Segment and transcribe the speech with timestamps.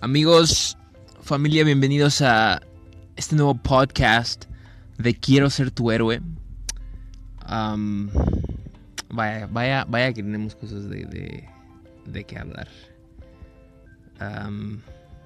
[0.00, 0.76] Amigos,
[1.22, 2.60] familia, bienvenidos a
[3.16, 4.44] este nuevo podcast
[4.96, 6.20] de Quiero ser tu héroe.
[9.10, 11.04] Vaya, vaya, vaya que tenemos cosas de,
[12.06, 12.68] de, hablar.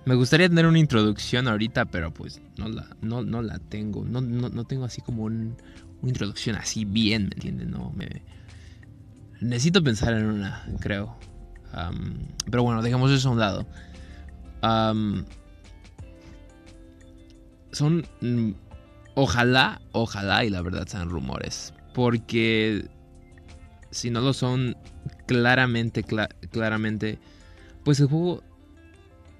[0.07, 4.05] Me gustaría tener una introducción ahorita, pero pues no la, no, no la tengo.
[4.05, 5.57] No, no, no tengo así como un-
[6.01, 7.69] una introducción así bien, ¿me entiendes?
[7.69, 8.23] No, me...
[9.41, 11.17] Necesito pensar en una, creo.
[12.51, 13.67] Pero bueno, dejemos eso a un lado.
[17.73, 18.07] Son...
[18.21, 18.53] mm,
[19.15, 21.75] ojalá, ojalá y la verdad sean rumores.
[21.95, 22.87] Porque
[23.91, 24.77] si no lo son
[25.27, 27.19] claramente, cla- claramente,
[27.85, 28.43] pues el juego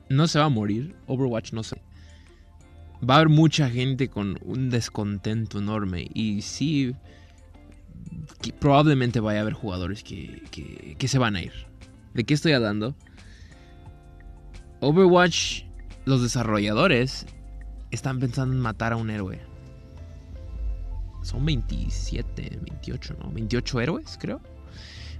[0.09, 0.95] no se va a morir.
[1.07, 1.77] Overwatch no se...
[3.09, 6.09] Va a haber mucha gente con un descontento enorme.
[6.15, 6.95] Y sí,
[8.61, 10.43] probablemente vaya a haber jugadores que,
[10.99, 11.53] que se van a ir.
[12.15, 12.95] ¿De qué estoy hablando?
[14.83, 15.63] Overwatch,
[16.07, 17.25] los desarrolladores
[17.93, 19.41] están pensando en matar a un héroe.
[21.23, 23.31] Son 27, 28, ¿no?
[23.31, 24.41] 28 héroes, creo.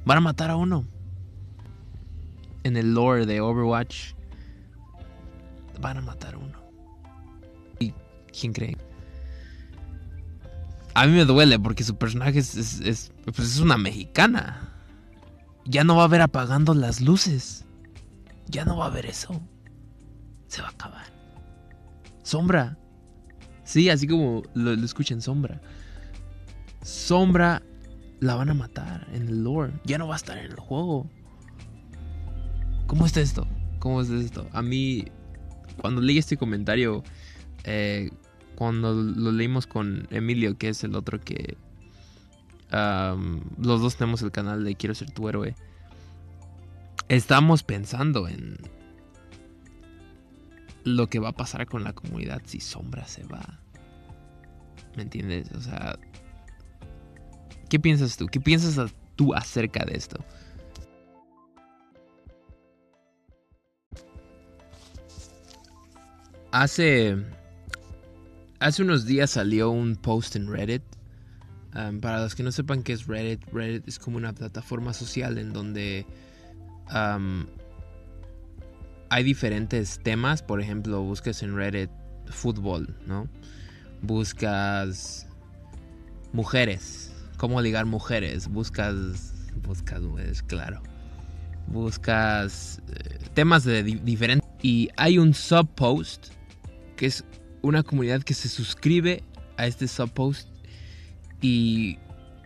[0.05, 0.85] Van a matar a uno.
[2.65, 4.15] En el lore de Overwatch,
[5.81, 6.59] van a matar a uno.
[7.79, 7.95] ¿Y
[8.37, 8.77] quién cree?
[10.95, 14.69] A mí me duele porque su personaje es, es, es- pues es una mexicana.
[15.65, 17.65] Ya no va a haber apagando las luces.
[18.49, 19.41] Ya no va a haber eso.
[20.53, 21.07] Se va a acabar.
[22.23, 22.77] Sombra.
[23.65, 25.63] Sí, así como lo, lo escuchan, Sombra.
[26.83, 27.63] Sombra
[28.21, 29.73] la van a matar en el lore.
[29.85, 31.09] Ya no va a estar en el juego.
[32.87, 33.49] ¿Cómo es esto?
[33.79, 34.47] ¿Cómo es esto?
[34.53, 35.07] A mí,
[35.81, 37.03] cuando leí este comentario,
[37.65, 38.11] eh,
[38.55, 41.57] cuando lo leímos con Emilio, que es el otro que...
[42.71, 45.55] los dos tenemos el canal de Quiero ser tu héroe.
[47.09, 48.59] Estamos pensando en
[50.85, 53.61] lo que va a pasar con la comunidad si Sombra se va.
[54.97, 55.51] ¿Me entiendes?
[55.53, 55.99] O sea,
[57.69, 58.27] ¿qué piensas tú?
[58.27, 60.25] ¿Qué piensas tú acerca de esto?
[66.51, 67.17] Hace
[68.61, 70.83] hace unos días salió un post en Reddit.
[72.03, 75.55] Para los que no sepan qué es Reddit, Reddit es como una plataforma social en
[75.55, 76.05] donde
[79.13, 80.43] hay diferentes temas.
[80.43, 81.91] Por ejemplo, buscas en Reddit
[82.27, 83.29] fútbol, ¿no?
[84.01, 85.27] Buscas
[86.33, 88.49] mujeres, cómo ligar mujeres.
[88.49, 89.35] Buscas,
[89.67, 90.83] buscas mujeres, claro.
[91.67, 94.49] Buscas eh, temas de di- diferentes.
[94.63, 96.29] Y hay un subpost
[96.97, 97.25] que es
[97.61, 99.23] una comunidad que se suscribe
[99.59, 100.49] a este subpost
[101.43, 101.99] y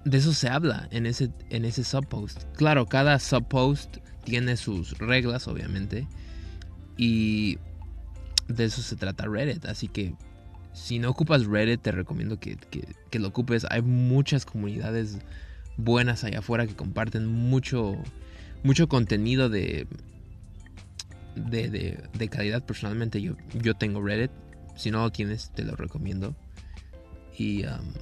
[0.04, 2.43] de eso se habla en ese, en ese subpost.
[2.56, 6.06] Claro, cada subpost tiene sus reglas, obviamente,
[6.97, 7.59] y
[8.49, 9.65] de eso se trata Reddit.
[9.67, 10.15] Así que
[10.73, 13.67] si no ocupas Reddit, te recomiendo que, que- lo ocupes.
[13.71, 15.19] Hay muchas comunidades
[15.79, 17.97] buenas allá afuera que comparten mucho,
[18.62, 19.87] mucho contenido de,
[21.34, 22.62] de, de- calidad.
[22.65, 24.31] Personalmente, yo, yo tengo Reddit.
[24.77, 26.34] Si no lo tienes, te lo recomiendo.
[27.39, 27.93] Y um,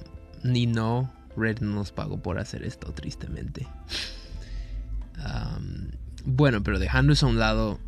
[0.43, 3.67] ni no, Reddit no nos pagó por hacer esto, tristemente.
[5.17, 5.91] Um,
[6.25, 7.79] bueno, pero dejando eso a un lado,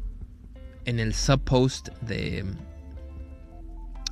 [0.87, 2.45] en el subpost de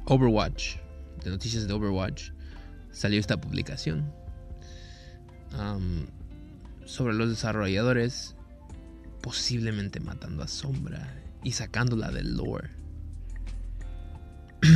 [0.08, 0.76] Overwatch,
[1.24, 2.32] de noticias de Overwatch,
[2.92, 4.14] salió esta publicación
[6.84, 8.36] sobre los desarrolladores
[9.22, 11.08] posiblemente matando a Sombra
[11.44, 12.70] y sacándola del lore.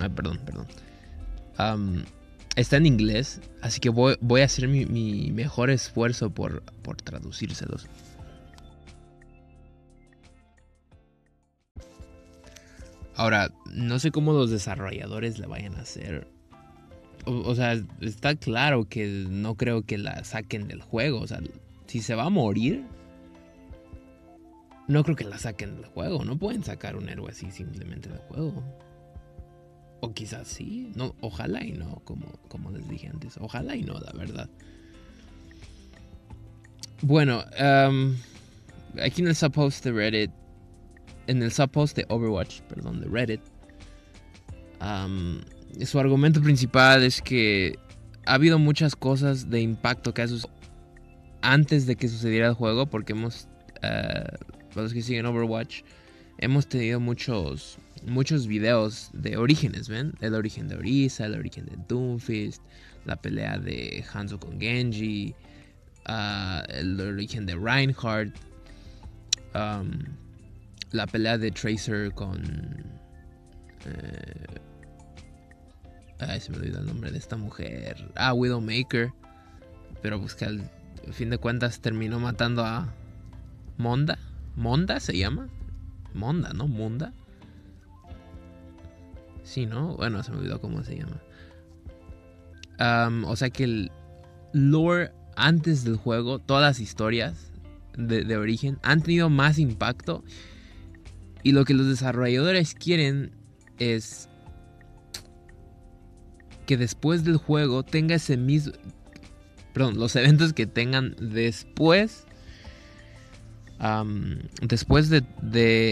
[0.00, 0.66] Ay, perdón, perdón.
[2.56, 7.00] Está en inglés, así que voy, voy a hacer mi, mi mejor esfuerzo por, por
[7.00, 7.86] traducírselos.
[13.18, 16.28] Ahora, no sé cómo los desarrolladores le vayan a hacer.
[17.24, 21.18] O, sea, está claro que no creo que la saquen del juego.
[21.20, 21.40] O sea,
[21.88, 22.84] si se va a morir,
[24.86, 26.24] no creo que la saquen del juego.
[26.24, 28.62] No pueden sacar un héroe así simplemente del juego.
[30.00, 30.92] O quizás sí.
[30.94, 33.36] No, ojalá y no, como, como les dije antes.
[33.38, 34.48] Ojalá y no, la verdad.
[37.02, 38.16] Bueno, em,
[39.02, 40.30] aquí en el subpost de Reddit.
[41.28, 43.40] En el subpost de Overwatch, perdón, de Reddit.
[45.84, 47.78] su argumento principal es que
[48.26, 50.58] ha habido muchas cosas de impacto que ha sucedido
[51.40, 52.86] antes de que sucediera el juego.
[52.86, 53.46] Porque hemos.
[53.82, 54.24] eh,
[54.70, 55.82] para los que siguen Overwatch.
[56.38, 60.14] Hemos tenido muchos muchos videos de orígenes, ¿ven?
[60.20, 62.62] El origen de Orisa, el origen de Doomfist,
[63.04, 65.34] la pelea de Hanzo con Genji,
[66.06, 68.36] ah, el origen de Reinhardt.
[69.54, 69.90] um,
[70.92, 72.42] la pelea de Tracer con...
[73.86, 74.60] Eh,
[76.20, 78.10] ay, se me olvidó el nombre de esta mujer.
[78.16, 79.12] Ah, Widowmaker.
[80.02, 80.70] Pero pues que al
[81.12, 82.92] fin de cuentas terminó matando a
[83.76, 84.18] Monda.
[84.56, 85.48] ¿Monda se llama?
[86.14, 86.66] Monda, ¿no?
[86.66, 87.12] Monda.
[89.44, 89.96] Sí, ¿no?
[89.96, 91.20] Bueno, se me olvidó cómo se llama.
[93.26, 93.90] o sea que el
[94.52, 97.52] lore antes del juego, todas las historias
[97.96, 100.24] de, de, origen han tenido más impacto.
[101.42, 103.32] Y lo que los desarrolladores quieren
[103.78, 104.28] es
[106.66, 108.72] que después del juego tenga ese mismo...
[109.72, 112.26] Perdón, los eventos que tengan después
[114.62, 115.22] después de,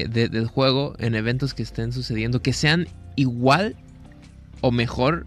[0.09, 3.77] del juego, en eventos que estén sucediendo, que sean igual
[4.61, 5.27] o mejor.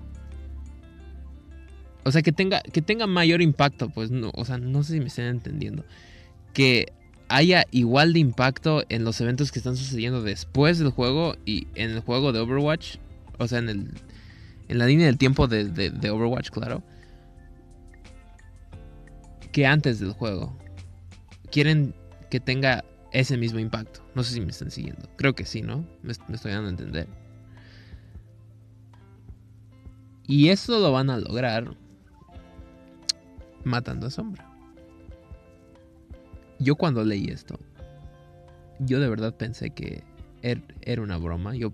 [2.03, 4.99] O sea, que tenga, que tenga mayor impacto, pues, no, o sea, no sé si
[4.99, 5.85] me estén entendiendo.
[6.53, 6.91] Que
[7.29, 11.91] haya igual de impacto en los eventos que están sucediendo después del juego y en
[11.91, 12.97] el juego de Overwatch.
[13.37, 13.91] O sea, en, el,
[14.67, 16.83] en la línea del tiempo de, Overwatch, claro.
[19.51, 20.57] Que antes del juego.
[21.51, 21.95] Quieren
[22.29, 24.01] que tenga ese mismo impacto.
[24.15, 25.07] No sé si me están siguiendo.
[25.15, 25.85] Creo que sí, ¿no?
[26.01, 27.07] Me, estoy dando a entender.
[30.27, 31.75] Y eso lo van a lograr
[33.63, 34.48] matando a Sombra.
[36.59, 37.59] Yo cuando leí esto,
[38.79, 40.03] yo de verdad pensé que
[40.41, 41.55] er, era una broma.
[41.55, 41.73] Yo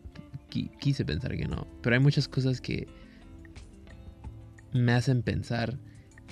[0.80, 1.68] quise pensar que no.
[1.82, 2.88] Pero hay muchas cosas que
[4.74, 5.78] me hacen pensar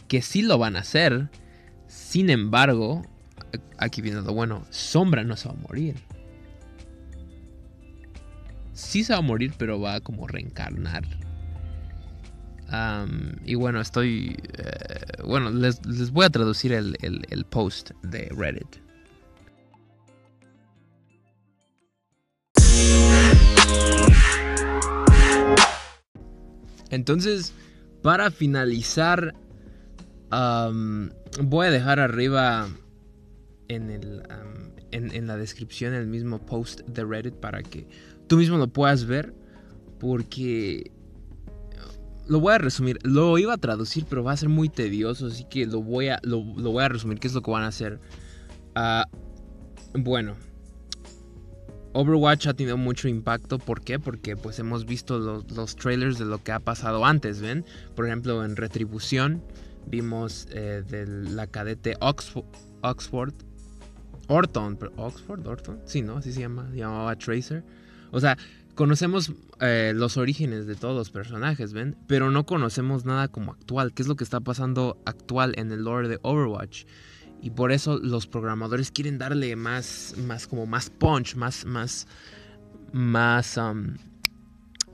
[0.08, 1.30] que sí lo van a hacer.
[1.88, 3.04] Sin embargo,
[3.78, 5.96] aquí viene lo bueno, Sombra no se va a morir.
[8.74, 11.04] Sí se va a morir, pero va a como reencarnar.
[13.46, 14.38] Y bueno, estoy...
[14.58, 18.84] Eh, bueno, les, voy a traducir el, el post de Reddit.
[26.94, 27.54] Entonces,
[28.04, 29.34] para finalizar,
[30.30, 32.70] voy a dejar arriba
[33.68, 34.22] en, el,
[34.92, 37.88] en, la descripción el mismo post de Reddit para que
[38.28, 39.34] tú mismo lo puedas ver.
[40.00, 40.92] Porque
[42.28, 43.00] lo voy a resumir.
[43.04, 45.28] Lo iba a traducir, pero va a ser muy tedioso.
[45.28, 47.20] Así que lo voy a, lo, voy a resumir.
[47.20, 48.00] ¿Qué es lo que van a hacer?
[48.76, 49.06] Ah,
[49.94, 50.36] bueno.
[51.94, 53.60] Overwatch ha tenido mucho impacto.
[53.60, 54.00] ¿Por qué?
[54.00, 57.66] Porque pues hemos visto los, trailers de lo que ha pasado antes, ¿ven?
[57.96, 59.44] Por ejemplo, en Retribución
[59.86, 62.46] vimos eh, de la cadete Oxford,
[62.82, 63.34] Oxford
[64.28, 66.18] Orton, Oxford, Orton, sí, ¿no?
[66.18, 67.64] Así se llama, llamaba Tracer.
[68.12, 68.38] O sea,
[68.76, 71.98] conocemos eh, los orígenes de todos los personajes, ¿ven?
[72.08, 75.84] Pero no conocemos nada como actual, qué es lo que está pasando actual en el
[75.84, 76.86] lore de Overwatch.
[77.42, 82.08] Y por eso los programadores quieren darle más, más como más punch, más, más,
[82.94, 83.96] más, um,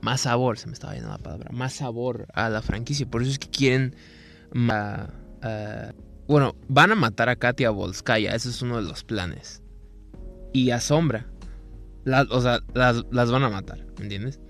[0.00, 3.06] más sabor, se me estaba yendo la palabra, más sabor a la franquicia.
[3.06, 3.94] Por eso es que quieren...
[4.52, 5.06] Uh,
[6.26, 9.62] bueno, van a matar a Katia Volskaya, ese es uno de los planes.
[10.52, 11.26] Y a Sombra.
[12.06, 14.40] O sea, las, van a matar, ¿me entiendes?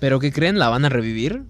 [0.00, 0.58] pero ¿qué creen?
[0.58, 1.44] La van a revivir.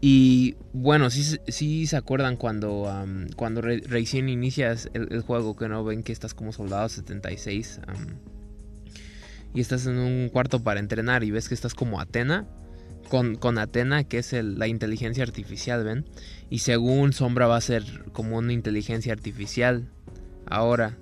[0.00, 2.88] Y bueno, sí, sí se acuerdan cuando,
[3.36, 7.80] cuando recién inicias el, juego, que no ven que estás como soldado 76
[9.52, 12.46] y estás en un cuarto para entrenar y ves que estás como Atena
[13.10, 16.06] con, Atena, que es la inteligencia artificial, ¿ven?
[16.48, 19.88] Y según Sombra va a ser como una inteligencia artificial.
[20.46, 20.96] Ahora,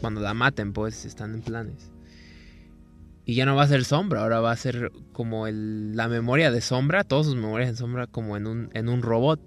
[0.00, 1.90] cuando la maten, pues están en planes.
[3.24, 6.60] Y ya no va a ser Sombra, ahora va a ser como la memoria de
[6.60, 9.40] Sombra, todas sus memorias en Sombra, como en un, en un robot.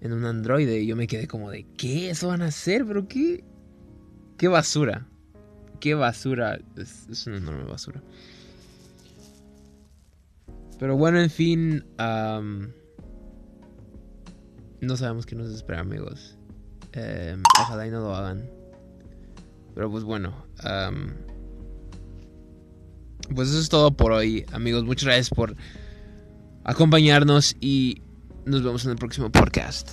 [0.00, 0.80] En un androide.
[0.80, 2.10] Y yo me quedé como de, ¿qué?
[2.10, 2.86] ¿Eso van a hacer?
[2.86, 3.44] ¿Pero qué?
[4.38, 5.06] ¿Qué basura?
[5.80, 6.58] ¿Qué basura?
[6.76, 8.02] es una enorme basura.
[10.80, 11.84] Pero bueno, en fin.
[14.80, 16.38] no sabemos qué nos espera, amigos.
[16.92, 18.48] Em, ojalá y no lo hagan.
[19.80, 20.34] Pero pues bueno.
[23.34, 24.84] pues eso es todo por hoy, amigos.
[24.84, 25.56] Muchas gracias por
[26.64, 28.02] acompañarnos y
[28.44, 29.92] nos vemos en el próximo podcast.